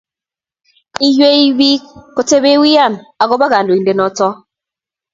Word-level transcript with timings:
iywei 1.07 1.45
biik 1.57 1.83
kotebi 2.15 2.51
wian 2.63 2.93
agoba 3.23 3.45
kandoitindet 3.51 3.97
noto 3.99 4.27